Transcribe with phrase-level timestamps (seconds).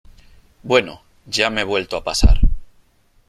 [0.63, 2.39] bueno, ya me he vuelto a pasar.